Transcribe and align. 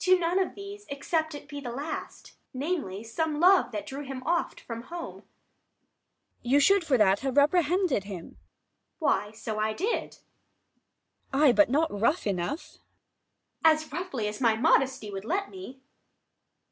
Adr. 0.00 0.04
To 0.06 0.18
none 0.18 0.38
of 0.40 0.56
these, 0.56 0.86
except 0.88 1.36
it 1.36 1.48
be 1.48 1.60
the 1.60 1.70
last; 1.70 2.30
55 2.50 2.50
Namely, 2.52 3.04
some 3.04 3.38
love 3.38 3.70
that 3.70 3.86
drew 3.86 4.02
him 4.02 4.24
oft 4.26 4.60
from 4.60 4.82
home. 4.82 5.18
Abb. 5.18 5.24
You 6.42 6.58
should 6.58 6.82
for 6.82 6.98
that 6.98 7.20
have 7.20 7.36
reprehended 7.36 8.02
him. 8.02 8.30
Adr. 8.30 8.36
Why, 8.98 9.30
so 9.30 9.60
I 9.60 9.72
did. 9.72 10.16
Abb. 11.32 11.42
Ay, 11.42 11.52
but 11.52 11.70
not 11.70 11.92
rough 12.00 12.26
enough. 12.26 12.78
Adr. 13.64 13.66
As 13.72 13.92
roughly 13.92 14.26
as 14.26 14.40
my 14.40 14.56
modesty 14.56 15.12
would 15.12 15.24
let 15.24 15.48
me. 15.48 15.80